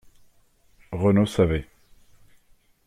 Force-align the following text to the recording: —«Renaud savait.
—«Renaud 0.91 1.27
savait. 1.27 1.67